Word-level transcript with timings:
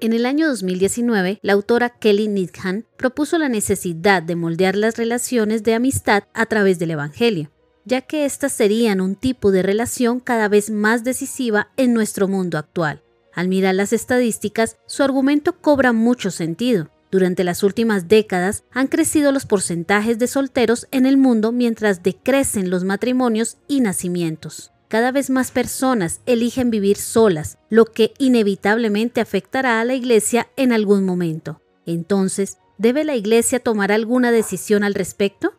En 0.00 0.12
el 0.12 0.26
año 0.26 0.46
2019, 0.46 1.40
la 1.42 1.54
autora 1.54 1.90
Kelly 1.90 2.28
Needham 2.28 2.84
propuso 2.96 3.36
la 3.36 3.48
necesidad 3.48 4.22
de 4.22 4.36
moldear 4.36 4.76
las 4.76 4.96
relaciones 4.96 5.64
de 5.64 5.74
amistad 5.74 6.22
a 6.34 6.46
través 6.46 6.78
del 6.78 6.92
Evangelio, 6.92 7.50
ya 7.84 8.02
que 8.02 8.24
éstas 8.24 8.52
serían 8.52 9.00
un 9.00 9.16
tipo 9.16 9.50
de 9.50 9.64
relación 9.64 10.20
cada 10.20 10.46
vez 10.46 10.70
más 10.70 11.02
decisiva 11.02 11.72
en 11.76 11.94
nuestro 11.94 12.28
mundo 12.28 12.58
actual. 12.58 13.02
Al 13.34 13.48
mirar 13.48 13.74
las 13.74 13.92
estadísticas, 13.92 14.76
su 14.86 15.02
argumento 15.02 15.60
cobra 15.60 15.92
mucho 15.92 16.30
sentido. 16.30 16.90
Durante 17.10 17.42
las 17.42 17.64
últimas 17.64 18.06
décadas 18.06 18.62
han 18.70 18.86
crecido 18.86 19.32
los 19.32 19.46
porcentajes 19.46 20.20
de 20.20 20.28
solteros 20.28 20.86
en 20.92 21.06
el 21.06 21.16
mundo 21.16 21.50
mientras 21.50 22.04
decrecen 22.04 22.70
los 22.70 22.84
matrimonios 22.84 23.58
y 23.66 23.80
nacimientos 23.80 24.70
cada 24.88 25.12
vez 25.12 25.28
más 25.30 25.50
personas 25.50 26.20
eligen 26.26 26.70
vivir 26.70 26.96
solas, 26.96 27.58
lo 27.68 27.84
que 27.84 28.14
inevitablemente 28.18 29.20
afectará 29.20 29.80
a 29.80 29.84
la 29.84 29.94
Iglesia 29.94 30.48
en 30.56 30.72
algún 30.72 31.04
momento. 31.04 31.60
Entonces, 31.86 32.58
¿debe 32.78 33.04
la 33.04 33.14
Iglesia 33.14 33.60
tomar 33.60 33.92
alguna 33.92 34.32
decisión 34.32 34.82
al 34.82 34.94
respecto? 34.94 35.52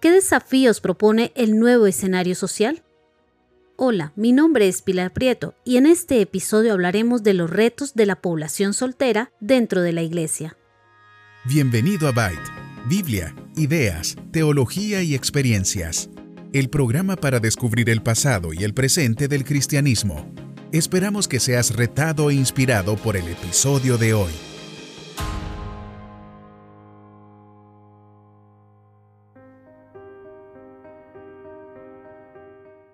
¿Qué 0.00 0.10
desafíos 0.10 0.80
propone 0.80 1.30
el 1.34 1.58
nuevo 1.58 1.86
escenario 1.86 2.34
social? 2.34 2.82
Hola, 3.76 4.12
mi 4.16 4.32
nombre 4.32 4.68
es 4.68 4.82
Pilar 4.82 5.12
Prieto 5.12 5.54
y 5.64 5.76
en 5.76 5.86
este 5.86 6.20
episodio 6.20 6.72
hablaremos 6.72 7.22
de 7.22 7.34
los 7.34 7.50
retos 7.50 7.94
de 7.94 8.06
la 8.06 8.16
población 8.16 8.74
soltera 8.74 9.30
dentro 9.40 9.82
de 9.82 9.92
la 9.92 10.02
Iglesia. 10.02 10.56
Bienvenido 11.44 12.08
a 12.08 12.12
Byte, 12.12 12.50
Biblia, 12.86 13.34
ideas, 13.56 14.16
teología 14.32 15.02
y 15.02 15.14
experiencias 15.14 16.10
el 16.52 16.68
programa 16.68 17.14
para 17.16 17.38
descubrir 17.38 17.88
el 17.90 18.02
pasado 18.02 18.52
y 18.52 18.64
el 18.64 18.74
presente 18.74 19.28
del 19.28 19.44
cristianismo. 19.44 20.26
Esperamos 20.72 21.28
que 21.28 21.38
seas 21.38 21.76
retado 21.76 22.30
e 22.30 22.34
inspirado 22.34 22.96
por 22.96 23.16
el 23.16 23.28
episodio 23.28 23.98
de 23.98 24.14
hoy. 24.14 24.32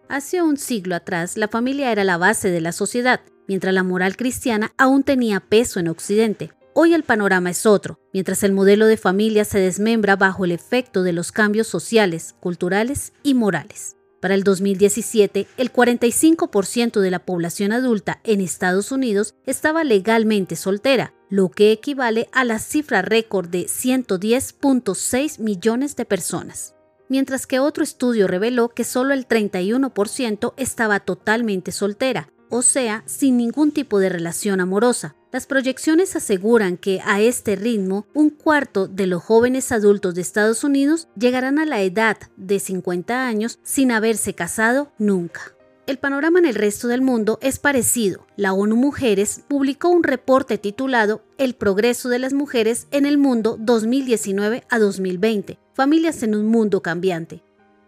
Hace 0.08 0.42
un 0.42 0.56
siglo 0.56 0.94
atrás, 0.94 1.36
la 1.36 1.48
familia 1.48 1.92
era 1.92 2.04
la 2.04 2.16
base 2.16 2.50
de 2.50 2.60
la 2.60 2.72
sociedad, 2.72 3.20
mientras 3.48 3.74
la 3.74 3.82
moral 3.82 4.16
cristiana 4.16 4.72
aún 4.78 5.02
tenía 5.02 5.40
peso 5.40 5.80
en 5.80 5.88
Occidente. 5.88 6.52
Hoy 6.78 6.92
el 6.92 7.04
panorama 7.04 7.48
es 7.48 7.64
otro, 7.64 7.98
mientras 8.12 8.42
el 8.42 8.52
modelo 8.52 8.84
de 8.84 8.98
familia 8.98 9.46
se 9.46 9.58
desmembra 9.58 10.14
bajo 10.14 10.44
el 10.44 10.52
efecto 10.52 11.02
de 11.02 11.14
los 11.14 11.32
cambios 11.32 11.68
sociales, 11.68 12.34
culturales 12.38 13.14
y 13.22 13.32
morales. 13.32 13.96
Para 14.20 14.34
el 14.34 14.44
2017, 14.44 15.46
el 15.56 15.72
45% 15.72 17.00
de 17.00 17.10
la 17.10 17.20
población 17.20 17.72
adulta 17.72 18.20
en 18.24 18.42
Estados 18.42 18.92
Unidos 18.92 19.34
estaba 19.46 19.84
legalmente 19.84 20.54
soltera, 20.54 21.14
lo 21.30 21.48
que 21.48 21.72
equivale 21.72 22.28
a 22.32 22.44
la 22.44 22.58
cifra 22.58 23.00
récord 23.00 23.48
de 23.48 23.64
110.6 23.64 25.38
millones 25.38 25.96
de 25.96 26.04
personas. 26.04 26.74
Mientras 27.08 27.46
que 27.46 27.58
otro 27.58 27.84
estudio 27.84 28.26
reveló 28.26 28.68
que 28.68 28.84
solo 28.84 29.14
el 29.14 29.26
31% 29.26 30.52
estaba 30.58 31.00
totalmente 31.00 31.72
soltera, 31.72 32.28
o 32.56 32.62
sea, 32.62 33.02
sin 33.06 33.36
ningún 33.36 33.72
tipo 33.72 33.98
de 33.98 34.08
relación 34.08 34.60
amorosa. 34.60 35.16
Las 35.32 35.46
proyecciones 35.46 36.16
aseguran 36.16 36.76
que 36.76 37.00
a 37.04 37.20
este 37.20 37.56
ritmo, 37.56 38.06
un 38.14 38.30
cuarto 38.30 38.88
de 38.88 39.06
los 39.06 39.22
jóvenes 39.22 39.70
adultos 39.72 40.14
de 40.14 40.22
Estados 40.22 40.64
Unidos 40.64 41.08
llegarán 41.18 41.58
a 41.58 41.66
la 41.66 41.82
edad 41.82 42.16
de 42.36 42.58
50 42.58 43.26
años 43.26 43.58
sin 43.62 43.92
haberse 43.92 44.34
casado 44.34 44.92
nunca. 44.98 45.56
El 45.86 45.98
panorama 45.98 46.40
en 46.40 46.46
el 46.46 46.56
resto 46.56 46.88
del 46.88 47.00
mundo 47.00 47.38
es 47.42 47.60
parecido. 47.60 48.26
La 48.36 48.52
ONU 48.52 48.74
Mujeres 48.74 49.42
publicó 49.46 49.88
un 49.88 50.02
reporte 50.02 50.58
titulado 50.58 51.22
El 51.38 51.54
progreso 51.54 52.08
de 52.08 52.18
las 52.18 52.32
mujeres 52.32 52.88
en 52.90 53.06
el 53.06 53.18
mundo 53.18 53.56
2019 53.60 54.64
a 54.68 54.78
2020, 54.80 55.60
familias 55.74 56.24
en 56.24 56.34
un 56.34 56.46
mundo 56.46 56.82
cambiante. 56.82 57.45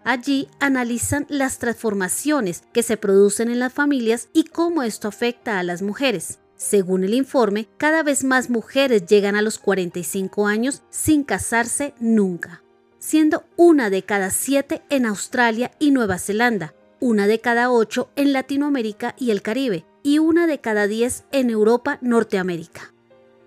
Allí 0.09 0.49
analizan 0.59 1.27
las 1.29 1.59
transformaciones 1.59 2.63
que 2.73 2.83
se 2.83 2.97
producen 2.97 3.51
en 3.51 3.59
las 3.59 3.75
familias 3.75 4.31
y 4.33 4.45
cómo 4.45 4.83
esto 4.83 5.07
afecta 5.07 5.59
a 5.59 5.63
las 5.63 5.83
mujeres. 5.83 6.39
Según 6.57 7.05
el 7.05 7.13
informe, 7.13 7.69
cada 7.77 8.03
vez 8.03 8.25
más 8.25 8.49
mujeres 8.49 9.05
llegan 9.05 9.37
a 9.37 9.43
los 9.43 9.59
45 9.59 10.47
años 10.47 10.81
sin 10.89 11.25
casarse 11.25 11.93
nunca, 12.01 12.63
siendo 12.99 13.45
una 13.57 13.91
de 13.91 14.03
cada 14.03 14.31
siete 14.31 14.81
en 14.89 15.05
Australia 15.05 15.73
y 15.79 15.91
Nueva 15.91 16.19
Zelanda, 16.19 16.73
una 17.01 17.27
de 17.27 17.41
cada 17.41 17.71
ocho 17.71 18.09
en 18.17 18.33
Latinoamérica 18.33 19.15
y 19.19 19.31
el 19.31 19.43
Caribe, 19.43 19.85
y 20.03 20.21
una 20.21 20.47
de 20.47 20.59
cada 20.59 20.87
diez 20.87 21.25
en 21.33 21.51
Europa, 21.51 21.99
Norteamérica. 22.01 22.95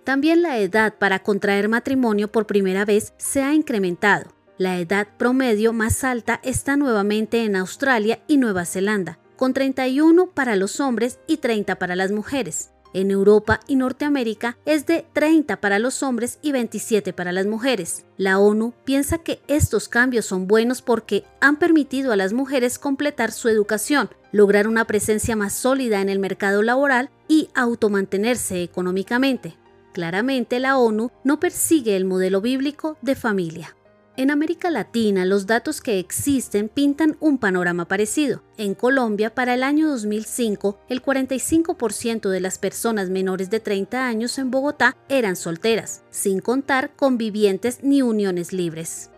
También 0.03 0.43
la 0.43 0.59
edad 0.59 0.93
para 0.99 1.23
contraer 1.23 1.69
matrimonio 1.69 2.31
por 2.31 2.45
primera 2.45 2.85
vez 2.85 3.15
se 3.17 3.41
ha 3.41 3.55
incrementado, 3.55 4.31
la 4.61 4.77
edad 4.77 5.07
promedio 5.17 5.73
más 5.73 6.03
alta 6.03 6.39
está 6.43 6.77
nuevamente 6.77 7.45
en 7.45 7.55
Australia 7.55 8.21
y 8.27 8.37
Nueva 8.37 8.65
Zelanda, 8.65 9.17
con 9.35 9.55
31 9.55 10.27
para 10.35 10.55
los 10.55 10.79
hombres 10.79 11.19
y 11.25 11.37
30 11.37 11.79
para 11.79 11.95
las 11.95 12.11
mujeres. 12.11 12.69
En 12.93 13.09
Europa 13.09 13.59
y 13.65 13.75
Norteamérica 13.75 14.59
es 14.65 14.85
de 14.85 15.03
30 15.13 15.59
para 15.61 15.79
los 15.79 16.03
hombres 16.03 16.37
y 16.43 16.51
27 16.51 17.11
para 17.11 17.31
las 17.31 17.47
mujeres. 17.47 18.05
La 18.17 18.37
ONU 18.37 18.75
piensa 18.85 19.17
que 19.17 19.41
estos 19.47 19.89
cambios 19.89 20.27
son 20.27 20.45
buenos 20.45 20.83
porque 20.83 21.23
han 21.39 21.57
permitido 21.57 22.11
a 22.11 22.15
las 22.15 22.31
mujeres 22.31 22.77
completar 22.77 23.31
su 23.31 23.49
educación, 23.49 24.11
lograr 24.31 24.67
una 24.67 24.85
presencia 24.85 25.35
más 25.35 25.53
sólida 25.53 26.01
en 26.01 26.09
el 26.09 26.19
mercado 26.19 26.61
laboral 26.61 27.09
y 27.27 27.49
automantenerse 27.55 28.61
económicamente. 28.61 29.57
Claramente 29.91 30.59
la 30.59 30.77
ONU 30.77 31.09
no 31.23 31.39
persigue 31.39 31.95
el 31.95 32.05
modelo 32.05 32.41
bíblico 32.41 32.97
de 33.01 33.15
familia. 33.15 33.75
En 34.21 34.29
América 34.29 34.69
Latina, 34.69 35.25
los 35.25 35.47
datos 35.47 35.81
que 35.81 35.97
existen 35.97 36.69
pintan 36.69 37.17
un 37.19 37.39
panorama 37.39 37.87
parecido. 37.87 38.43
En 38.55 38.75
Colombia, 38.75 39.33
para 39.33 39.55
el 39.55 39.63
año 39.63 39.89
2005, 39.89 40.77
el 40.89 41.01
45% 41.01 42.29
de 42.29 42.39
las 42.39 42.59
personas 42.59 43.09
menores 43.09 43.49
de 43.49 43.59
30 43.59 44.05
años 44.05 44.37
en 44.37 44.51
Bogotá 44.51 44.95
eran 45.09 45.35
solteras, 45.35 46.03
sin 46.11 46.39
contar 46.39 46.95
convivientes 46.95 47.79
ni 47.81 48.03
uniones 48.03 48.53
libres. 48.53 49.09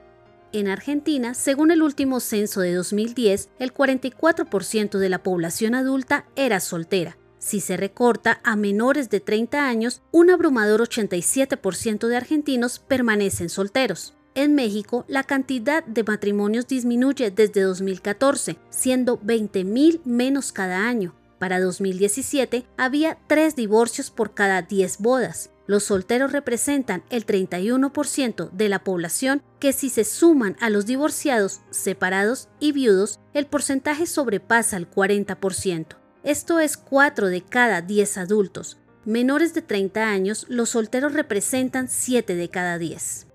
En 0.53 0.69
Argentina, 0.69 1.33
según 1.33 1.71
el 1.71 1.81
último 1.81 2.21
censo 2.21 2.61
de 2.61 2.73
2010, 2.73 3.49
el 3.59 3.73
44% 3.73 4.99
de 4.99 5.09
la 5.09 5.21
población 5.21 5.75
adulta 5.75 6.27
era 6.37 6.61
soltera. 6.61 7.17
Si 7.39 7.59
se 7.59 7.75
recorta 7.75 8.39
a 8.45 8.55
menores 8.55 9.09
de 9.09 9.19
30 9.19 9.67
años, 9.67 10.01
un 10.13 10.29
abrumador 10.29 10.79
87% 10.79 12.07
de 12.07 12.15
argentinos 12.15 12.79
permanecen 12.79 13.49
solteros. 13.49 14.13
En 14.35 14.55
México, 14.55 15.05
la 15.07 15.23
cantidad 15.23 15.83
de 15.83 16.03
matrimonios 16.03 16.67
disminuye 16.67 17.29
desde 17.29 17.61
2014, 17.61 18.57
siendo 18.71 19.19
20.000 19.19 20.01
menos 20.05 20.51
cada 20.51 20.87
año. 20.87 21.13
Para 21.37 21.59
2017 21.59 22.65
había 22.75 23.19
3 23.27 23.55
divorcios 23.55 24.09
por 24.09 24.33
cada 24.33 24.63
10 24.63 24.99
bodas. 24.99 25.51
Los 25.67 25.83
solteros 25.83 26.31
representan 26.31 27.03
el 27.09 27.25
31% 27.25 28.49
de 28.49 28.69
la 28.69 28.83
población 28.83 29.43
que 29.59 29.71
si 29.71 29.89
se 29.89 30.03
suman 30.03 30.57
a 30.59 30.69
los 30.69 30.85
divorciados, 30.85 31.61
separados 31.69 32.49
y 32.59 32.71
viudos, 32.71 33.19
el 33.33 33.45
porcentaje 33.45 34.07
sobrepasa 34.07 34.77
el 34.77 34.89
40%. 34.89 35.97
Esto 36.23 36.59
es 36.59 36.75
4 36.77 37.27
de 37.27 37.41
cada 37.41 37.81
10 37.81 38.17
adultos. 38.17 38.77
Menores 39.05 39.53
de 39.53 39.61
30 39.61 40.09
años, 40.09 40.45
los 40.49 40.69
solteros 40.69 41.13
representan 41.13 41.87
7 41.87 42.35
de 42.35 42.49
cada 42.49 42.77
10. 42.77 43.27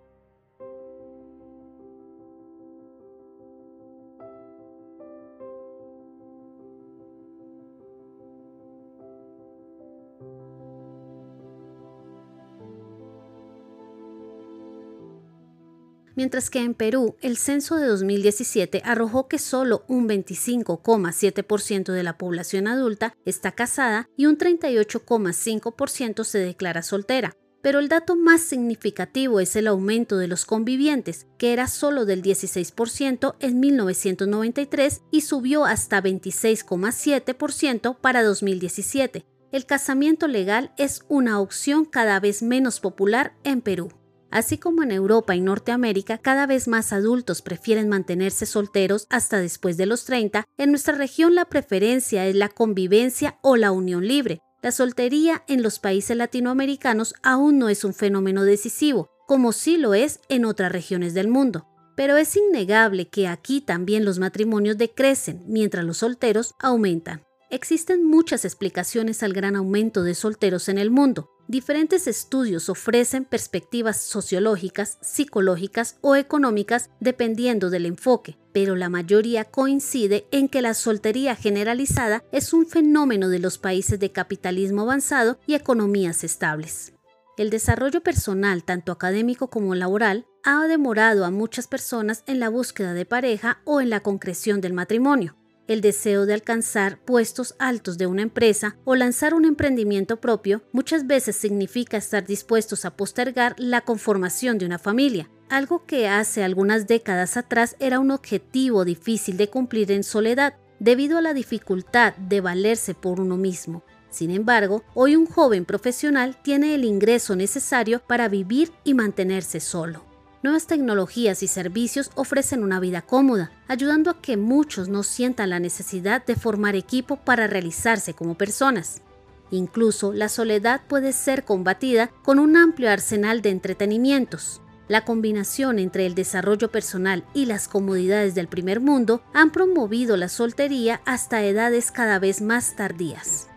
Mientras 16.19 16.51
que 16.51 16.59
en 16.59 16.75
Perú 16.75 17.15
el 17.21 17.37
censo 17.37 17.77
de 17.77 17.87
2017 17.87 18.83
arrojó 18.85 19.29
que 19.29 19.39
solo 19.39 19.85
un 19.87 20.09
25,7% 20.09 21.93
de 21.93 22.03
la 22.03 22.19
población 22.19 22.67
adulta 22.67 23.15
está 23.25 23.53
casada 23.53 24.09
y 24.17 24.27
un 24.27 24.37
38,5% 24.37 26.25
se 26.25 26.39
declara 26.41 26.83
soltera. 26.83 27.37
Pero 27.63 27.79
el 27.79 27.89
dato 27.89 28.17
más 28.17 28.41
significativo 28.41 29.39
es 29.39 29.55
el 29.55 29.69
aumento 29.69 30.19
de 30.19 30.27
los 30.27 30.45
convivientes, 30.45 31.29
que 31.39 31.53
era 31.53 31.69
solo 31.69 32.05
del 32.05 32.21
16% 32.21 33.37
en 33.39 33.61
1993 33.61 35.03
y 35.13 35.21
subió 35.21 35.67
hasta 35.67 36.03
26,7% 36.03 37.97
para 37.97 38.25
2017. 38.25 39.25
El 39.53 39.67
casamiento 39.67 40.27
legal 40.27 40.73
es 40.79 41.05
una 41.07 41.39
opción 41.39 41.85
cada 41.85 42.19
vez 42.19 42.43
menos 42.43 42.81
popular 42.81 43.37
en 43.45 43.61
Perú. 43.61 43.93
Así 44.31 44.59
como 44.59 44.83
en 44.83 44.91
Europa 44.91 45.35
y 45.35 45.41
Norteamérica, 45.41 46.19
cada 46.19 46.47
vez 46.47 46.69
más 46.69 46.93
adultos 46.93 47.41
prefieren 47.41 47.89
mantenerse 47.89 48.45
solteros 48.45 49.07
hasta 49.09 49.39
después 49.39 49.77
de 49.77 49.87
los 49.87 50.05
30, 50.05 50.45
en 50.59 50.71
nuestra 50.71 50.95
región 50.95 51.35
la 51.35 51.47
preferencia 51.47 52.27
es 52.27 52.37
la 52.37 52.49
convivencia 52.49 53.39
o 53.43 53.57
la 53.57 53.73
unión 53.73 54.07
libre, 54.07 54.41
La 54.61 54.73
soltería 54.73 55.45
en 55.47 55.63
los 55.63 55.79
países 55.79 56.17
latinoamericanos 56.17 57.15
aún 57.23 57.59
no 57.59 57.69
es 57.69 57.85
un 57.85 57.95
fenómeno 57.95 58.43
decisivo, 58.43 59.09
como 59.29 59.53
sí 59.53 59.77
lo 59.77 59.95
es 59.95 60.21
en 60.29 60.45
otras 60.45 60.73
regiones 60.73 61.15
del 61.15 61.29
mundo. 61.29 61.69
Pero 61.97 62.17
es 62.17 62.37
innegable 62.37 63.09
que 63.09 63.29
aquí 63.29 63.61
también 63.61 64.05
los 64.05 64.19
matrimonios 64.19 64.77
decrecen 64.77 65.45
mientras 65.47 65.85
los 65.85 65.99
solteros 65.99 66.55
aumentan. 66.59 67.28
Existen 67.51 68.05
muchas 68.05 68.45
explicaciones 68.45 69.23
al 69.23 69.33
gran 69.33 69.57
aumento 69.57 70.03
de 70.03 70.15
solteros 70.15 70.69
en 70.69 70.77
el 70.77 70.91
mundo. 70.91 71.31
Diferentes 71.49 72.07
estudios 72.07 72.69
ofrecen 72.69 73.25
perspectivas 73.25 74.03
sociológicas, 74.03 74.99
psicológicas 75.01 75.97
o 76.03 76.15
económicas 76.15 76.91
dependiendo 77.01 77.71
del 77.71 77.87
enfoque, 77.87 78.37
pero 78.53 78.77
la 78.77 78.91
mayoría 78.91 79.45
coincide 79.47 80.27
en 80.31 80.51
que 80.51 80.61
la 80.61 80.75
soltería 80.75 81.37
generalizada 81.37 82.23
es 82.33 82.53
un 82.53 82.67
fenómeno 82.67 83.31
de 83.31 83.39
los 83.39 83.57
países 83.57 83.99
de 83.99 84.13
capitalismo 84.13 84.83
avanzado 84.83 85.39
y 85.47 85.55
economías 85.55 86.25
estables. 86.25 86.93
El 87.39 87.49
desarrollo 87.49 88.03
personal, 88.03 88.63
tanto 88.63 88.93
académico 88.93 89.49
como 89.49 89.75
laboral, 89.75 90.27
ha 90.45 90.67
demorado 90.67 91.25
a 91.25 91.31
muchas 91.31 91.67
personas 91.67 92.25
en 92.27 92.41
la 92.41 92.51
búsqueda 92.51 92.93
de 92.93 93.07
pareja 93.07 93.63
o 93.65 93.81
en 93.81 93.89
la 93.89 94.01
concreción 94.01 94.61
del 94.61 94.75
matrimonio. 94.75 95.38
El 95.69 95.83
deseo 95.83 96.25
de 96.25 96.33
alcanzar 96.33 96.99
puestos 96.99 97.55
altos 97.59 97.99
de 97.99 98.07
una 98.07 98.23
empresa 98.23 98.79
o 98.85 98.97
lanzar 98.97 99.35
un 99.35 99.45
emprendimiento 99.45 100.19
propio 100.19 100.63
muchas 100.73 101.07
veces 101.07 101.37
significa 101.37 101.99
estar 101.99 102.27
dispuestos 102.27 102.87
a 102.87 102.97
postergar 102.97 103.55
la 103.59 103.83
conformación 103.83 104.57
de 104.57 104.65
una 104.65 104.79
familia, 104.79 105.29
algo 105.51 105.85
que 105.85 106.09
hace 106.09 106.43
algunas 106.43 106.87
décadas 106.87 107.37
atrás 107.37 107.77
era 107.81 108.01
un 108.01 108.11
objetivo 108.11 108.87
difícil 108.87 109.37
de 109.37 109.51
cumplir 109.51 109.93
en 109.93 110.05
soledad, 110.05 110.55
debido 110.81 111.19
a 111.19 111.23
la 111.23 111.35
dificultad 111.35 112.17
de 112.17 112.41
valerse 112.41 112.95
por 112.95 113.21
uno 113.21 113.37
mismo. 113.37 113.85
Sin 114.09 114.31
embargo, 114.31 114.85
hoy 114.95 115.17
un 115.17 115.27
joven 115.27 115.67
profesional 115.67 116.41
tiene 116.43 116.75
el 116.75 116.87
ingreso 116.87 117.37
necesario 117.37 118.01
para 118.01 118.29
vivir 118.29 118.73
y 118.85 118.95
mantenerse 118.95 119.61
solo. 119.61 120.08
Nuevas 120.41 120.69
tecnologías 120.69 121.43
y 121.43 121.49
servicios 121.49 122.13
ofrecen 122.15 122.63
una 122.63 122.79
vida 122.79 123.03
cómoda, 123.03 123.51
ayudando 123.67 124.11
a 124.11 124.21
que 124.23 124.37
muchos 124.37 124.89
no 124.89 125.03
sientan 125.03 125.51
la 125.51 125.59
necesidad 125.59 126.25
de 126.25 126.37
formar 126.37 126.77
equipo 126.77 127.17
para 127.17 127.49
realizarse 127.49 128.15
como 128.15 128.37
personas. 128.37 129.03
Incluso 129.51 130.13
la 130.13 130.29
soledad 130.29 130.83
puede 130.87 131.13
ser 131.13 131.45
combatida 131.45 132.13
con 132.23 132.39
un 132.39 132.57
amplio 132.57 132.89
arsenal 132.89 133.43
de 133.43 133.51
entretenimientos. 133.51 134.63
La 134.87 135.05
combinación 135.05 135.81
entre 135.81 136.07
el 136.07 136.15
desarrollo 136.15 136.71
personal 136.71 137.25
y 137.35 137.47
las 137.47 137.67
comodidades 137.67 138.37
del 138.37 138.47
primer 138.47 138.81
mundo 138.81 139.23
han 139.35 139.51
promovido 139.51 140.17
la 140.17 140.29
soltería 140.29 141.01
hasta 141.05 141.43
edades 141.45 141.91
cada 141.91 142.21
vez 142.21 142.43
más 142.43 142.77
tardías. 142.77 143.49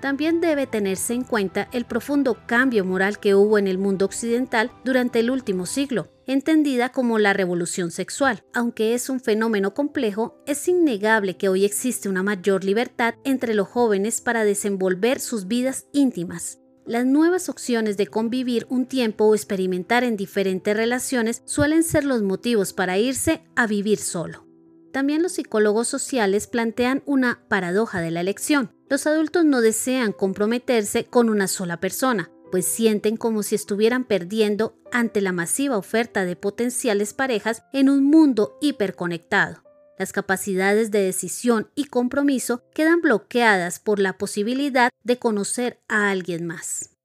También 0.00 0.40
debe 0.40 0.66
tenerse 0.66 1.12
en 1.12 1.24
cuenta 1.24 1.68
el 1.72 1.84
profundo 1.84 2.38
cambio 2.46 2.86
moral 2.86 3.20
que 3.20 3.34
hubo 3.34 3.58
en 3.58 3.66
el 3.66 3.76
mundo 3.76 4.06
occidental 4.06 4.72
durante 4.82 5.20
el 5.20 5.30
último 5.30 5.66
siglo, 5.66 6.08
entendida 6.32 6.90
como 6.90 7.18
la 7.18 7.32
revolución 7.32 7.90
sexual. 7.90 8.44
Aunque 8.52 8.94
es 8.94 9.08
un 9.08 9.20
fenómeno 9.20 9.74
complejo, 9.74 10.40
es 10.46 10.68
innegable 10.68 11.36
que 11.36 11.48
hoy 11.48 11.64
existe 11.64 12.08
una 12.08 12.22
mayor 12.22 12.62
libertad 12.62 13.14
entre 13.24 13.54
los 13.54 13.66
jóvenes 13.66 14.20
para 14.20 14.44
desenvolver 14.44 15.18
sus 15.18 15.48
vidas 15.48 15.86
íntimas. 15.92 16.58
Las 16.86 17.04
nuevas 17.04 17.48
opciones 17.48 17.96
de 17.96 18.06
convivir 18.06 18.66
un 18.68 18.86
tiempo 18.86 19.24
o 19.24 19.34
experimentar 19.34 20.04
en 20.04 20.16
diferentes 20.16 20.76
relaciones 20.76 21.42
suelen 21.46 21.82
ser 21.82 22.04
los 22.04 22.22
motivos 22.22 22.72
para 22.72 22.96
irse 22.96 23.42
a 23.56 23.66
vivir 23.66 23.98
solo. 23.98 24.46
También 24.92 25.22
los 25.22 25.32
psicólogos 25.32 25.88
sociales 25.88 26.46
plantean 26.46 27.02
una 27.06 27.42
paradoja 27.48 28.00
de 28.00 28.10
la 28.10 28.20
elección. 28.20 28.72
Los 28.88 29.06
adultos 29.06 29.44
no 29.44 29.60
desean 29.60 30.12
comprometerse 30.12 31.04
con 31.04 31.28
una 31.28 31.46
sola 31.46 31.78
persona, 31.78 32.30
pues 32.50 32.66
sienten 32.66 33.16
como 33.16 33.42
si 33.42 33.54
estuvieran 33.54 34.04
perdiendo 34.04 34.76
ante 34.92 35.20
la 35.20 35.32
masiva 35.32 35.76
oferta 35.76 36.24
de 36.24 36.36
potenciales 36.36 37.14
parejas 37.14 37.62
en 37.72 37.88
un 37.88 38.04
mundo 38.04 38.58
hiperconectado. 38.60 39.62
Las 39.98 40.12
capacidades 40.12 40.90
de 40.90 41.02
decisión 41.02 41.70
y 41.74 41.84
compromiso 41.84 42.62
quedan 42.72 43.02
bloqueadas 43.02 43.80
por 43.80 43.98
la 43.98 44.16
posibilidad 44.16 44.90
de 45.04 45.18
conocer 45.18 45.80
a 45.88 46.10
alguien 46.10 46.46
más. 46.46 46.99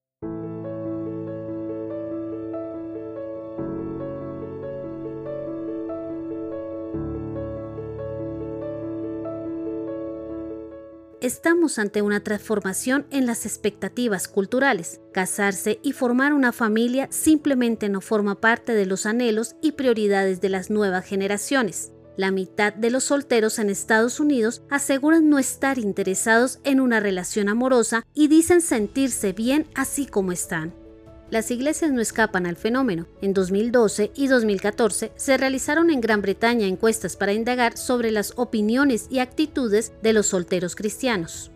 Estamos 11.25 11.80
ante 11.80 12.04
una 12.04 12.19
transformación 12.24 13.07
en 13.10 13.25
las 13.25 13.45
expectativas 13.45 14.27
culturales. 14.27 15.01
Casarse 15.12 15.80
y 15.81 15.92
formar 15.92 16.33
una 16.33 16.51
familia 16.51 17.07
simplemente 17.10 17.89
no 17.89 18.00
forma 18.00 18.39
parte 18.39 18.74
de 18.74 18.86
los 18.86 19.07
anhelos 19.07 19.56
y 19.62 19.72
prioridades 19.72 20.39
de 20.39 20.50
las 20.50 20.69
nuevas 20.69 21.06
generaciones. 21.06 21.92
La 22.16 22.31
mitad 22.31 22.74
de 22.74 22.92
los 22.92 23.06
solteros 23.06 23.60
en 23.60 23.69
Estados 23.69 24.19
Unidos 24.19 24.62
aseguran 24.69 25.27
no 25.30 25.39
estar 25.39 25.80
interesados 25.80 26.60
en 26.63 26.80
una 26.80 27.00
relación 27.00 27.50
amorosa 27.50 28.06
y 28.13 28.28
dicen 28.28 28.62
sentirse 28.62 29.33
bien 29.33 29.68
así 29.74 30.06
como 30.06 30.31
están. 30.31 30.84
Las 31.31 31.50
iglesias 31.50 31.92
no 31.92 32.01
escapan 32.01 32.45
al 32.45 32.56
fenómeno. 32.56 33.07
En 33.22 33.33
2012 33.33 34.12
y 34.16 34.27
2014 34.27 35.12
se 35.16 35.38
realizaron 35.38 35.89
en 35.89 36.00
Gran 36.00 36.22
Bretaña 36.22 36.68
encuestas 36.68 37.16
para 37.16 37.33
indagar 37.33 37.77
sobre 37.77 38.12
las 38.12 38.33
opiniones 38.36 39.07
y 39.10 39.19
actitudes 39.19 39.92
de 40.04 40.13
los 40.13 40.27
solteros 40.27 40.75
cristianos. 40.75 41.51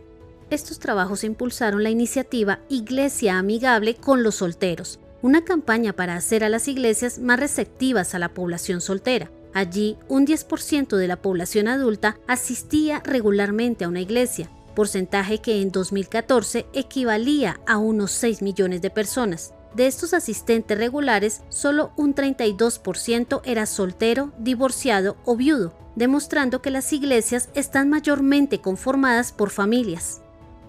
Estos 0.50 0.80
trabajos 0.80 1.24
impulsaron 1.24 1.84
la 1.84 1.92
iniciativa 1.92 2.60
Iglesia 2.70 3.38
Amigable 3.38 3.94
con 3.94 4.24
los 4.24 4.36
Solteros, 4.36 5.00
una 5.22 5.46
campaña 5.46 5.94
para 5.94 6.16
hacer 6.16 6.44
a 6.44 6.50
las 6.50 6.68
iglesias 6.68 7.20
más 7.20 7.40
receptivas 7.40 8.16
a 8.16 8.20
la 8.20 8.34
población 8.34 8.82
soltera. 8.82 9.32
Allí, 9.54 9.98
un 10.08 10.26
10% 10.26 10.96
de 10.96 11.08
la 11.08 11.22
población 11.22 11.68
adulta 11.68 12.18
asistía 12.26 13.02
regularmente 13.06 13.86
a 13.86 13.90
una 13.90 14.02
iglesia, 14.02 14.50
porcentaje 14.76 15.40
que 15.40 15.62
en 15.62 15.72
2014 15.72 16.66
equivalía 16.74 17.60
a 17.68 17.78
unos 17.78 18.12
6 18.12 18.42
millones 18.42 18.82
de 18.82 18.90
personas. 18.90 19.54
De 19.76 19.88
estos 19.88 20.14
asistentes 20.14 20.78
regulares, 20.78 21.42
solo 21.50 21.92
un 21.96 22.16
32% 22.16 23.42
era 23.46 23.66
soltero, 23.66 24.32
divorciado 24.40 25.18
o 25.26 25.36
viudo, 25.36 25.74
demostrando 25.96 26.62
que 26.62 26.72
las 26.72 26.92
iglesias 26.92 27.50
están 27.54 27.90
mayormente 27.90 28.62
conformadas 28.62 29.32
por 29.32 29.52
familias. 29.52 30.22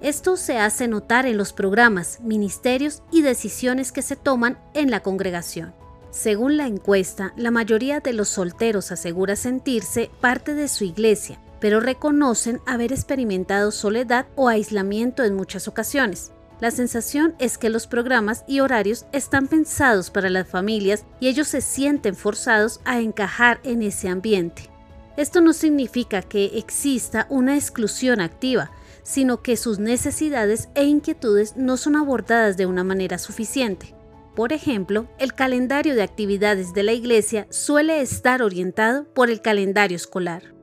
Esto 0.02 0.36
se 0.36 0.58
hace 0.58 0.88
notar 0.88 1.26
en 1.26 1.36
los 1.36 1.52
programas, 1.52 2.20
ministerios 2.20 3.02
y 3.10 3.22
decisiones 3.22 3.92
que 3.92 4.02
se 4.02 4.16
toman 4.16 4.58
en 4.74 4.90
la 4.90 5.00
congregación. 5.00 5.74
Según 6.10 6.56
la 6.56 6.66
encuesta, 6.66 7.32
la 7.36 7.50
mayoría 7.50 8.00
de 8.00 8.12
los 8.12 8.28
solteros 8.28 8.92
asegura 8.92 9.36
sentirse 9.36 10.10
parte 10.20 10.54
de 10.54 10.68
su 10.68 10.84
iglesia, 10.84 11.38
pero 11.60 11.80
reconocen 11.80 12.60
haber 12.66 12.92
experimentado 12.92 13.70
soledad 13.70 14.26
o 14.34 14.48
aislamiento 14.48 15.22
en 15.22 15.34
muchas 15.36 15.68
ocasiones. 15.68 16.32
La 16.60 16.70
sensación 16.70 17.34
es 17.38 17.56
que 17.56 17.70
los 17.70 17.86
programas 17.86 18.44
y 18.46 18.60
horarios 18.60 19.06
están 19.12 19.46
pensados 19.46 20.10
para 20.10 20.28
las 20.28 20.46
familias 20.46 21.06
y 21.18 21.28
ellos 21.28 21.48
se 21.48 21.62
sienten 21.62 22.14
forzados 22.14 22.80
a 22.84 23.00
encajar 23.00 23.60
en 23.64 23.82
ese 23.82 24.08
ambiente. 24.08 24.70
Esto 25.16 25.40
no 25.40 25.54
significa 25.54 26.20
que 26.20 26.58
exista 26.58 27.26
una 27.30 27.56
exclusión 27.56 28.20
activa, 28.20 28.70
sino 29.02 29.42
que 29.42 29.56
sus 29.56 29.78
necesidades 29.78 30.68
e 30.74 30.84
inquietudes 30.84 31.56
no 31.56 31.78
son 31.78 31.96
abordadas 31.96 32.58
de 32.58 32.66
una 32.66 32.84
manera 32.84 33.18
suficiente. 33.18 33.94
Por 34.36 34.52
ejemplo, 34.52 35.08
el 35.18 35.34
calendario 35.34 35.94
de 35.94 36.02
actividades 36.02 36.74
de 36.74 36.82
la 36.82 36.92
iglesia 36.92 37.46
suele 37.50 38.00
estar 38.02 38.42
orientado 38.42 39.04
por 39.12 39.30
el 39.30 39.40
calendario 39.40 39.96
escolar. 39.96 40.59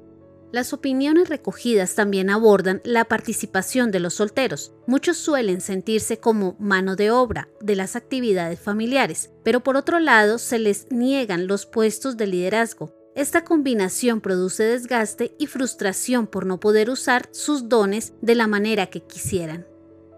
Las 0.51 0.72
opiniones 0.72 1.27
recogidas 1.27 1.96
también 1.96 2.30
abordan 2.30 2.82
la 2.86 3.04
participación 3.06 3.92
de 3.92 4.00
los 4.00 4.13
solteros. 4.13 4.72
Muchos 4.88 5.18
suelen 5.18 5.60
sentirse 5.60 6.20
como 6.20 6.56
mano 6.58 6.96
de 6.96 7.12
obra 7.12 7.50
de 7.60 7.75
las 7.75 7.98
actividades 7.98 8.60
familiares, 8.60 9.30
pero 9.44 9.62
por 9.62 9.75
otro 9.75 10.00
lado 10.00 10.38
se 10.38 10.58
les 10.58 10.89
niegan 10.89 11.48
los 11.48 11.66
puestos 11.66 12.16
de 12.16 12.27
liderazgo. 12.27 12.94
Esta 13.13 13.44
combinación 13.44 14.22
produce 14.22 14.63
desgaste 14.63 15.36
y 15.38 15.48
frustración 15.48 16.27
por 16.27 16.46
no 16.46 16.60
poder 16.60 16.89
usar 16.89 17.27
sus 17.32 17.68
dones 17.68 18.13
de 18.22 18.36
la 18.36 18.48
manera 18.48 18.88
que 18.88 19.01
quisieran. 19.01 19.68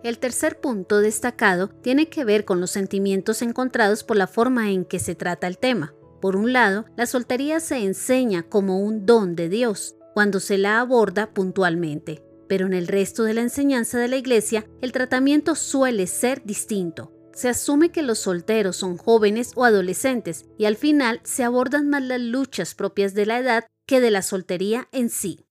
El 0.03 0.19
tercer 0.19 0.59
punto 0.59 0.99
destacado 0.99 1.69
tiene 1.81 2.07
que 2.07 2.23
ver 2.23 2.45
con 2.45 2.61
los 2.61 2.71
sentimientos 2.71 3.41
encontrados 3.41 4.03
por 4.03 4.15
la 4.15 4.27
forma 4.27 4.69
en 4.69 4.85
que 4.85 4.99
se 4.99 5.15
trata 5.15 5.47
el 5.47 5.57
tema. 5.57 5.93
Por 6.21 6.35
un 6.35 6.53
lado, 6.53 6.85
la 6.95 7.05
soltería 7.05 7.59
se 7.59 7.77
enseña 7.77 8.43
como 8.43 8.79
un 8.79 9.05
don 9.05 9.35
de 9.35 9.49
Dios, 9.49 9.95
cuando 10.19 10.41
se 10.41 10.57
la 10.57 10.81
aborda 10.81 11.33
puntualmente, 11.33 12.21
pero 12.49 12.65
en 12.65 12.73
el 12.73 12.89
resto 12.89 13.23
de 13.23 13.33
la 13.33 13.39
enseñanza 13.39 13.97
de 13.99 14.09
la 14.09 14.17
iglesia 14.17 14.65
el 14.81 14.91
tratamiento 14.91 15.55
suele 15.55 16.07
ser 16.07 16.43
distinto. 16.43 17.13
Se 17.33 17.47
asume 17.47 17.93
que 17.93 18.03
los 18.03 18.19
solteros 18.19 18.75
son 18.75 18.97
jóvenes 18.97 19.53
o 19.55 19.63
adolescentes 19.63 20.43
y 20.57 20.65
al 20.65 20.75
final 20.75 21.21
se 21.23 21.45
abordan 21.45 21.87
más 21.87 22.03
las 22.03 22.19
luchas 22.19 22.75
propias 22.75 23.13
de 23.13 23.27
la 23.27 23.39
edad 23.39 23.67
que 23.87 24.01
de 24.01 24.11
la 24.11 24.21
soltería 24.21 24.89
en 24.91 25.09
sí. 25.09 25.45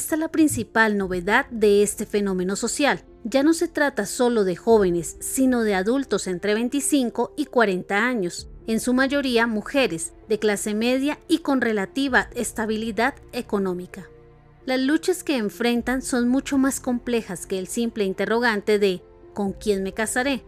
Esta 0.00 0.14
es 0.14 0.20
la 0.20 0.28
principal 0.28 0.96
novedad 0.96 1.44
de 1.50 1.82
este 1.82 2.06
fenómeno 2.06 2.56
social. 2.56 3.04
Ya 3.22 3.42
no 3.42 3.52
se 3.52 3.68
trata 3.68 4.06
solo 4.06 4.44
de 4.44 4.56
jóvenes, 4.56 5.18
sino 5.20 5.62
de 5.62 5.74
adultos 5.74 6.26
entre 6.26 6.54
25 6.54 7.34
y 7.36 7.44
40 7.44 7.98
años, 7.98 8.48
en 8.66 8.80
su 8.80 8.94
mayoría 8.94 9.46
mujeres, 9.46 10.14
de 10.26 10.38
clase 10.38 10.72
media 10.72 11.18
y 11.28 11.40
con 11.40 11.60
relativa 11.60 12.30
estabilidad 12.34 13.12
económica. 13.32 14.08
Las 14.64 14.80
luchas 14.80 15.22
que 15.22 15.36
enfrentan 15.36 16.00
son 16.00 16.28
mucho 16.28 16.56
más 16.56 16.80
complejas 16.80 17.44
que 17.44 17.58
el 17.58 17.66
simple 17.66 18.04
interrogante 18.04 18.78
de 18.78 19.02
¿con 19.34 19.52
quién 19.52 19.82
me 19.82 19.92
casaré? 19.92 20.42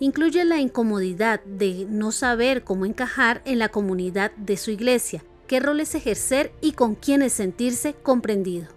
Incluye 0.00 0.44
la 0.44 0.58
incomodidad 0.58 1.44
de 1.44 1.86
no 1.88 2.10
saber 2.10 2.64
cómo 2.64 2.86
encajar 2.86 3.40
en 3.44 3.60
la 3.60 3.68
comunidad 3.68 4.32
de 4.32 4.56
su 4.56 4.72
iglesia, 4.72 5.22
qué 5.46 5.60
roles 5.60 5.94
ejercer 5.94 6.50
y 6.60 6.72
con 6.72 6.96
quiénes 6.96 7.34
sentirse 7.34 7.94
comprendido. 7.94 8.75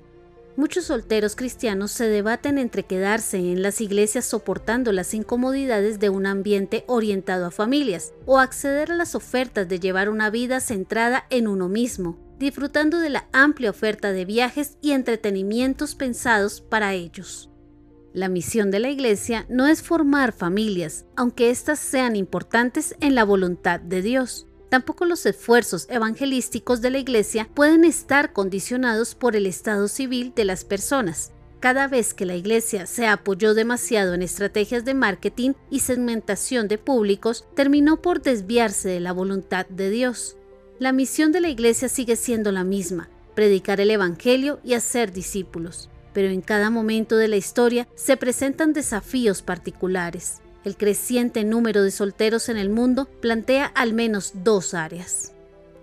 Muchos 0.60 0.88
solteros 0.88 1.38
cristianos 1.38 1.90
se 1.90 2.10
debaten 2.10 2.58
entre 2.58 2.84
quedarse 2.84 3.38
en 3.38 3.62
las 3.62 3.80
iglesias 3.80 4.26
soportando 4.26 4.92
las 4.92 5.14
incomodidades 5.14 6.02
de 6.02 6.10
un 6.10 6.26
ambiente 6.26 6.84
orientado 6.88 7.46
a 7.46 7.52
familias 7.52 8.12
o 8.26 8.40
acceder 8.40 8.92
a 8.92 8.96
las 8.96 9.16
ofertas 9.16 9.70
de 9.70 9.80
llevar 9.80 10.10
una 10.10 10.30
vida 10.30 10.60
centrada 10.60 11.26
en 11.30 11.48
uno 11.48 11.70
mismo, 11.70 12.20
disfrutando 12.40 13.00
de 13.00 13.10
la 13.10 13.30
amplia 13.32 13.70
oferta 13.70 14.12
de 14.12 14.26
viajes 14.26 14.78
y 14.82 14.92
entretenimientos 14.92 15.96
pensados 15.96 16.60
para 16.60 16.94
ellos. 16.94 17.50
La 18.12 18.28
misión 18.28 18.70
de 18.70 18.80
la 18.82 18.90
Iglesia 18.90 19.46
no 19.48 19.66
es 19.66 19.82
formar 19.82 20.34
familias, 20.34 21.06
aunque 21.16 21.52
éstas 21.52 21.80
sean 21.80 22.18
importantes 22.18 22.98
en 23.00 23.16
la 23.16 23.24
voluntad 23.24 23.80
de 23.80 24.02
Dios. 24.02 24.49
Tampoco 24.70 25.06
los 25.06 25.26
esfuerzos 25.26 25.88
evangelísticos 25.90 26.82
de 26.82 26.92
la 26.92 27.00
Iglesia 27.00 27.50
pueden 27.54 27.84
estar 27.84 28.34
condicionados 28.34 29.16
por 29.16 29.36
el 29.36 29.48
estado 29.48 29.88
civil 29.88 30.32
de 30.36 30.46
las 30.46 30.64
personas. 30.64 31.32
Cada 31.60 31.88
vez 31.88 32.14
que 32.14 32.26
la 32.26 32.36
Iglesia 32.36 32.86
se 32.86 33.08
apoyó 33.08 33.54
demasiado 33.54 34.14
en 34.14 34.22
estrategias 34.22 34.86
de 34.86 34.94
marketing 34.94 35.54
y 35.70 35.80
segmentación 35.80 36.68
de 36.68 36.78
públicos, 36.78 37.46
terminó 37.56 38.02
por 38.02 38.22
desviarse 38.22 38.90
de 38.90 39.00
la 39.00 39.12
voluntad 39.12 39.66
de 39.68 39.90
Dios. 39.90 40.38
La 40.78 40.94
misión 40.94 41.32
de 41.32 41.42
la 41.42 41.50
Iglesia 41.50 41.90
sigue 41.90 42.16
siendo 42.16 42.52
la 42.52 42.64
misma, 42.64 43.10
predicar 43.36 43.82
el 43.82 43.92
Evangelio 43.92 44.60
y 44.64 44.76
hacer 44.76 45.12
discípulos, 45.12 45.90
pero 46.14 46.30
en 46.30 46.42
cada 46.42 46.70
momento 46.70 47.18
de 47.18 47.28
la 47.28 47.38
historia 47.38 47.88
se 47.96 48.16
presentan 48.16 48.72
desafíos 48.72 49.42
particulares. 49.42 50.42
El 50.66 50.76
creciente 50.76 51.44
número 51.44 51.84
de 51.84 51.92
solteros 51.92 52.50
en 52.50 52.58
el 52.58 52.70
mundo 52.70 53.06
plantea 53.06 53.66
al 53.66 53.94
menos 53.94 54.34
dos 54.44 54.74
áreas. 54.74 55.34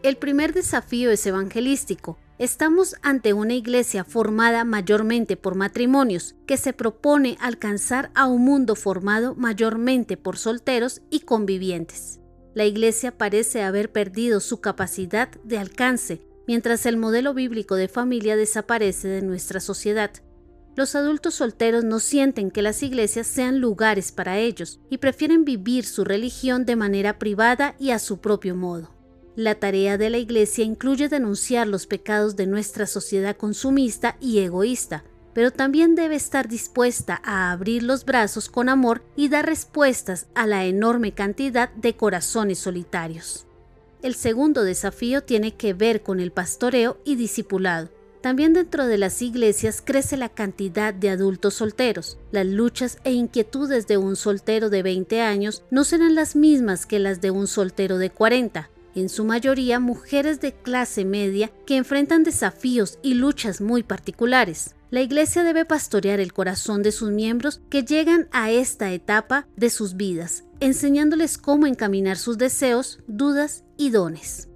El 0.02 0.16
primer 0.16 0.52
desafío 0.52 1.10
es 1.10 1.26
evangelístico. 1.26 2.18
Estamos 2.38 2.96
ante 3.02 3.32
una 3.32 3.54
iglesia 3.54 4.04
formada 4.04 4.64
mayormente 4.64 5.38
por 5.38 5.54
matrimonios 5.54 6.34
que 6.46 6.58
se 6.58 6.74
propone 6.74 7.38
alcanzar 7.40 8.10
a 8.14 8.26
un 8.26 8.44
mundo 8.44 8.76
formado 8.76 9.34
mayormente 9.34 10.18
por 10.18 10.36
solteros 10.36 11.00
y 11.10 11.20
convivientes. 11.20 12.20
La 12.54 12.66
iglesia 12.66 13.16
parece 13.16 13.62
haber 13.62 13.90
perdido 13.90 14.40
su 14.40 14.60
capacidad 14.60 15.30
de 15.44 15.58
alcance 15.58 16.20
mientras 16.46 16.86
el 16.86 16.96
modelo 16.96 17.34
bíblico 17.34 17.74
de 17.74 17.88
familia 17.88 18.36
desaparece 18.36 19.08
de 19.08 19.22
nuestra 19.22 19.60
sociedad. 19.60 20.10
Los 20.76 20.94
adultos 20.94 21.34
solteros 21.34 21.84
no 21.84 22.00
sienten 22.00 22.50
que 22.50 22.60
las 22.60 22.82
iglesias 22.82 23.26
sean 23.26 23.60
lugares 23.60 24.12
para 24.12 24.38
ellos 24.38 24.78
y 24.90 24.98
prefieren 24.98 25.46
vivir 25.46 25.86
su 25.86 26.04
religión 26.04 26.66
de 26.66 26.76
manera 26.76 27.18
privada 27.18 27.74
y 27.78 27.92
a 27.92 27.98
su 27.98 28.18
propio 28.18 28.54
modo. 28.54 28.90
La 29.36 29.54
tarea 29.54 29.96
de 29.96 30.10
la 30.10 30.18
iglesia 30.18 30.64
incluye 30.64 31.08
denunciar 31.08 31.66
los 31.66 31.86
pecados 31.86 32.36
de 32.36 32.46
nuestra 32.46 32.86
sociedad 32.86 33.38
consumista 33.38 34.18
y 34.20 34.40
egoísta, 34.40 35.04
pero 35.32 35.50
también 35.50 35.94
debe 35.94 36.14
estar 36.14 36.46
dispuesta 36.46 37.22
a 37.24 37.52
abrir 37.52 37.82
los 37.82 38.04
brazos 38.04 38.50
con 38.50 38.68
amor 38.68 39.02
y 39.16 39.30
dar 39.30 39.46
respuestas 39.46 40.26
a 40.34 40.46
la 40.46 40.66
enorme 40.66 41.12
cantidad 41.12 41.70
de 41.72 41.96
corazones 41.96 42.58
solitarios. 42.58 43.46
El 44.02 44.14
segundo 44.14 44.62
desafío 44.62 45.22
tiene 45.22 45.54
que 45.54 45.72
ver 45.72 46.02
con 46.02 46.20
el 46.20 46.32
pastoreo 46.32 46.98
y 47.02 47.16
discipulado. 47.16 47.95
También 48.26 48.54
dentro 48.54 48.88
de 48.88 48.98
las 48.98 49.22
iglesias 49.22 49.80
crece 49.80 50.16
la 50.16 50.28
cantidad 50.28 50.92
de 50.92 51.10
adultos 51.10 51.54
solteros. 51.54 52.18
Las 52.32 52.44
luchas 52.44 52.98
e 53.04 53.12
inquietudes 53.12 53.86
de 53.86 53.98
un 53.98 54.16
soltero 54.16 54.68
de 54.68 54.82
20 54.82 55.20
años 55.20 55.62
no 55.70 55.84
serán 55.84 56.16
las 56.16 56.34
mismas 56.34 56.86
que 56.86 56.98
las 56.98 57.20
de 57.20 57.30
un 57.30 57.46
soltero 57.46 57.98
de 57.98 58.10
40. 58.10 58.68
En 58.96 59.08
su 59.10 59.24
mayoría 59.24 59.78
mujeres 59.78 60.40
de 60.40 60.52
clase 60.52 61.04
media 61.04 61.52
que 61.68 61.76
enfrentan 61.76 62.24
desafíos 62.24 62.98
y 63.00 63.14
luchas 63.14 63.60
muy 63.60 63.84
particulares. 63.84 64.74
La 64.90 65.02
iglesia 65.02 65.44
debe 65.44 65.64
pastorear 65.64 66.18
el 66.18 66.32
corazón 66.32 66.82
de 66.82 66.90
sus 66.90 67.12
miembros 67.12 67.60
que 67.70 67.84
llegan 67.84 68.26
a 68.32 68.50
esta 68.50 68.90
etapa 68.90 69.46
de 69.54 69.70
sus 69.70 69.94
vidas, 69.94 70.42
enseñándoles 70.58 71.38
cómo 71.38 71.68
encaminar 71.68 72.16
sus 72.16 72.38
deseos, 72.38 72.98
dudas 73.06 73.62
y 73.76 73.90
dones. 73.90 74.48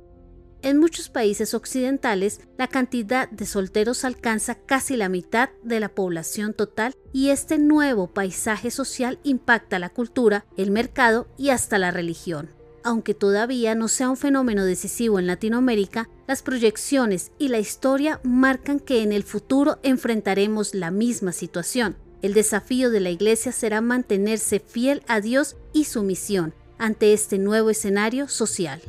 En 0.62 0.76
muchos 0.76 1.08
países 1.08 1.54
occidentales, 1.54 2.40
la 2.58 2.68
cantidad 2.68 3.30
de 3.30 3.46
solteros 3.46 4.04
alcanza 4.04 4.56
casi 4.56 4.96
la 4.96 5.08
mitad 5.08 5.48
de 5.62 5.80
la 5.80 5.88
población 5.88 6.52
total 6.52 6.94
y 7.14 7.30
este 7.30 7.58
nuevo 7.58 8.08
paisaje 8.08 8.70
social 8.70 9.18
impacta 9.22 9.78
la 9.78 9.88
cultura, 9.88 10.44
el 10.58 10.70
mercado 10.70 11.28
y 11.38 11.48
hasta 11.48 11.78
la 11.78 11.90
religión. 11.90 12.50
Aunque 12.84 13.14
todavía 13.14 13.74
no 13.74 13.88
sea 13.88 14.10
un 14.10 14.18
fenómeno 14.18 14.64
decisivo 14.64 15.18
en 15.18 15.26
Latinoamérica, 15.26 16.10
las 16.26 16.42
proyecciones 16.42 17.32
y 17.38 17.48
la 17.48 17.58
historia 17.58 18.20
marcan 18.22 18.80
que 18.80 19.02
en 19.02 19.12
el 19.12 19.22
futuro 19.22 19.78
enfrentaremos 19.82 20.74
la 20.74 20.90
misma 20.90 21.32
situación. 21.32 21.96
El 22.20 22.34
desafío 22.34 22.90
de 22.90 23.00
la 23.00 23.10
Iglesia 23.10 23.52
será 23.52 23.80
mantenerse 23.80 24.60
fiel 24.60 25.02
a 25.08 25.22
Dios 25.22 25.56
y 25.72 25.84
su 25.84 26.02
misión 26.02 26.54
ante 26.78 27.14
este 27.14 27.38
nuevo 27.38 27.70
escenario 27.70 28.28
social. 28.28 28.80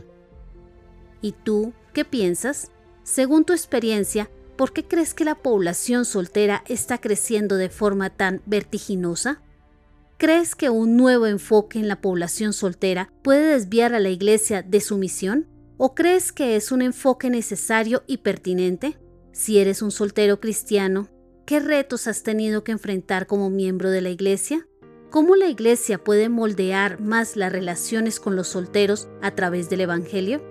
¿Y 1.22 1.34
tú 1.34 1.74
qué 1.94 2.06
piensas? 2.06 2.72
Según 3.04 3.46
tu 3.46 3.54
experiencia, 3.54 4.30
¿por 4.56 4.74
qué 4.74 4.86
crees 4.86 5.13
que 5.13 5.25
la 5.25 5.36
población 5.36 6.06
soltera 6.06 6.63
está 6.68 7.00
creciendo 7.00 7.56
de 7.58 7.70
forma 7.70 8.10
tan 8.10 8.42
vertiginosa? 8.46 9.42
¿Crees 10.18 10.56
que 10.56 10.70
un 10.70 10.98
nuevo 10.98 11.25
enfoque 11.25 11.80
en 11.80 11.88
la 11.88 12.00
población 12.00 12.54
soltera 12.54 13.12
puede 13.24 13.54
desviar 13.54 13.94
a 13.96 14.00
la 14.00 14.10
iglesia 14.10 14.62
de 14.62 14.80
su 14.80 14.98
misión? 14.98 15.48
¿O 15.78 15.96
crees 15.96 16.32
que 16.32 16.56
es 16.56 16.72
un 16.72 16.84
enfoque 16.84 17.32
necesario 17.32 18.04
y 18.06 18.18
pertinente? 18.18 19.00
Si 19.32 19.58
eres 19.58 19.82
un 19.82 19.90
soltero 19.90 20.40
cristiano, 20.40 21.10
¿qué 21.46 21.60
retos 21.60 22.06
has 22.06 22.22
tenido 22.22 22.63
que 22.63 22.72
enfrentar 22.72 23.25
como 23.25 23.50
miembro 23.50 23.90
de 23.90 24.01
la 24.01 24.10
iglesia? 24.10 24.68
¿Cómo 25.10 25.36
la 25.36 25.48
iglesia 25.48 26.04
puede 26.04 26.30
moldear 26.30 27.01
más 27.01 27.36
las 27.36 27.51
relaciones 27.51 28.20
con 28.20 28.36
los 28.36 28.50
solteros 28.50 29.10
a 29.24 29.32
través 29.34 29.70
del 29.70 29.82
Evangelio? 29.82 30.50